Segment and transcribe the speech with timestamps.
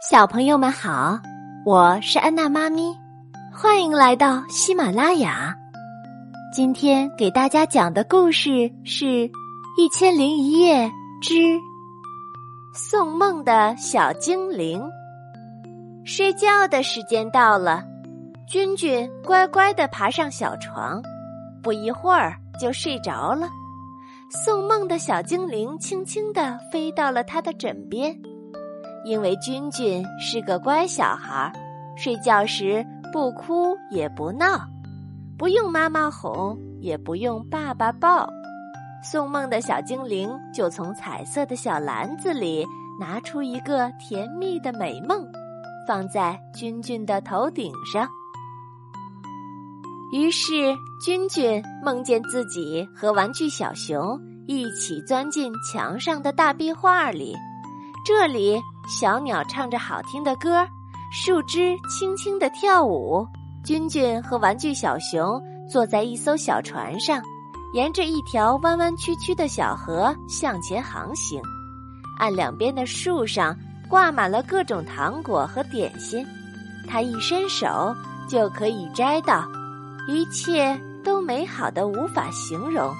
[0.00, 1.18] 小朋友们好，
[1.64, 2.96] 我是安娜妈咪，
[3.52, 5.52] 欢迎来到喜马拉雅。
[6.54, 9.04] 今天给大家讲的故事是
[9.76, 10.88] 《一千零一夜
[11.20, 11.58] 之
[12.72, 14.80] 送梦的小精灵》。
[16.04, 17.82] 睡觉的时间到了，
[18.46, 21.02] 君君乖乖的爬上小床，
[21.60, 23.48] 不一会儿就睡着了。
[24.30, 28.16] 送梦的小精灵轻轻的飞到了他的枕边。
[29.04, 31.52] 因为君君是个乖小孩，
[31.96, 34.60] 睡觉时不哭也不闹，
[35.38, 38.28] 不用妈妈哄，也不用爸爸抱，
[39.02, 42.66] 送梦的小精灵就从彩色的小篮子里
[43.00, 45.26] 拿出一个甜蜜的美梦，
[45.86, 48.08] 放在君君的头顶上。
[50.12, 50.74] 于是
[51.04, 57.36] 君君梦见自己和玩具小熊一起钻进墙上的大壁画里，
[58.04, 58.60] 这里。
[58.88, 60.66] 小鸟唱着好听的歌，
[61.12, 63.26] 树枝轻轻的跳舞。
[63.62, 65.38] 君君和玩具小熊
[65.70, 67.22] 坐在一艘小船上，
[67.74, 71.38] 沿着一条弯弯曲曲的小河向前航行。
[72.18, 73.54] 岸两边的树上
[73.90, 76.26] 挂满了各种糖果和点心，
[76.88, 77.94] 他一伸手
[78.26, 79.46] 就可以摘到，
[80.08, 82.90] 一切都美好的无法形容。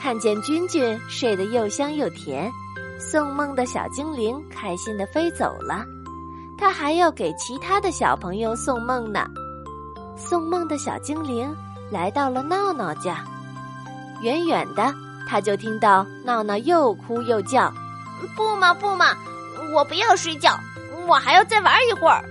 [0.00, 2.50] 看见君君睡得又香又甜。
[3.00, 5.84] 送梦的小精灵开心的飞走了，
[6.58, 9.26] 他还要给其他的小朋友送梦呢。
[10.16, 11.52] 送梦的小精灵
[11.90, 13.24] 来到了闹闹家，
[14.20, 14.94] 远远的
[15.26, 17.72] 他就听到闹闹又哭又叫
[18.36, 19.16] ：“不嘛不嘛，
[19.74, 20.54] 我不要睡觉，
[21.08, 22.22] 我还要再玩一会儿。”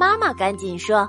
[0.00, 1.06] 妈妈赶紧说：“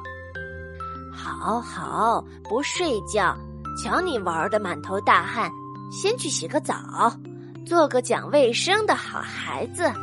[1.16, 3.33] 好好，不睡觉，
[3.81, 5.50] 瞧你玩的满头大汗，
[5.89, 6.75] 先去洗个澡。”
[7.70, 9.94] 做个讲卫生的好孩子。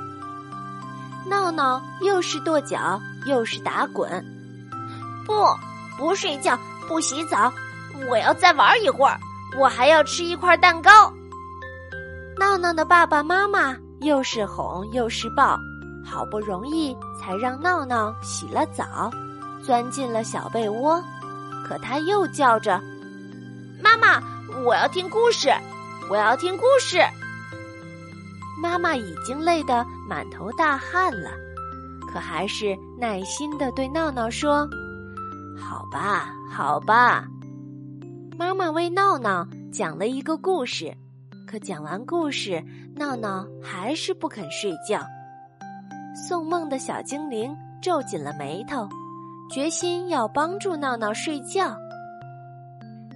[1.26, 4.24] 闹闹又是跺脚又是打滚，
[5.26, 5.44] 不
[5.98, 7.52] 不睡觉不洗澡，
[8.08, 9.18] 我要再玩一会儿，
[9.58, 11.12] 我还要吃一块蛋糕。
[12.38, 15.58] 闹闹的爸爸妈妈又是哄又是抱，
[16.04, 19.10] 好不容易才让闹闹洗了澡，
[19.64, 21.02] 钻进了小被窝，
[21.66, 22.80] 可他又叫着
[23.82, 24.22] ：“妈妈，
[24.64, 25.52] 我要听故事，
[26.08, 27.00] 我要听故事。”
[28.60, 31.30] 妈妈已经累得满头大汗了，
[32.10, 34.68] 可还是耐心的对闹闹说
[35.58, 37.26] ：“好吧，好吧。”
[38.38, 40.94] 妈妈为闹闹讲了一个故事，
[41.46, 42.62] 可讲完故事，
[42.94, 45.00] 闹闹还是不肯睡觉。
[46.28, 48.88] 送梦的小精灵皱紧了眉头，
[49.50, 51.76] 决心要帮助闹闹睡觉。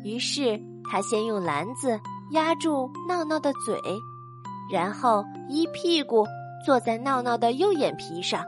[0.05, 1.99] 于是他先用篮子
[2.31, 3.79] 压住闹闹的嘴。
[4.73, 6.27] 然后一屁股
[6.65, 8.45] 坐在闹闹的右眼皮上，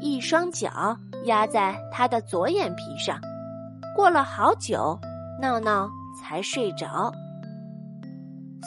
[0.00, 3.20] 一双脚压在他的左眼皮上。
[3.94, 4.98] 过了好久，
[5.40, 5.88] 闹闹
[6.20, 7.12] 才睡着。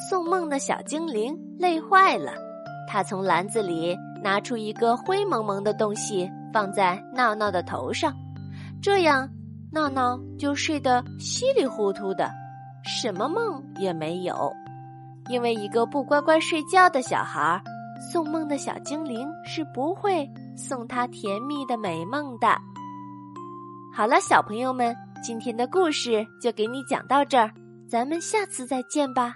[0.10, 2.34] 送梦的小精灵累坏了，
[2.88, 8.14] 他从篮子里拿出一个灰蒙蒙的东西，放在闹闹的头上，
[8.81, 9.30] 这样
[9.72, 12.30] 闹闹就睡得稀里糊涂的，
[12.84, 14.54] 什么梦也没有。
[15.31, 17.62] 因为一个不乖乖睡觉的小孩，
[18.12, 22.47] 送梦的小精灵是不会送他甜蜜的美梦的。
[23.94, 24.94] 好了，小朋友们，
[25.24, 27.50] 今天的故事就给你讲到这儿，
[27.88, 29.34] 咱们下次再见吧。